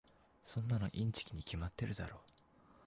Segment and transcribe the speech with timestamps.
[0.45, 2.21] そんなのインチキに決まってるだろ。